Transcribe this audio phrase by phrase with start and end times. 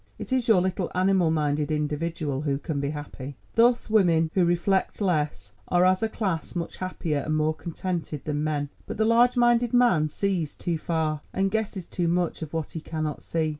[0.17, 3.35] It is your little animal minded individual who can be happy.
[3.53, 8.43] Thus women, who reflect less, are as a class much happier and more contented than
[8.43, 8.69] men.
[8.87, 12.81] But the large minded man sees too far, and guesses too much of what he
[12.81, 13.49] cannot see.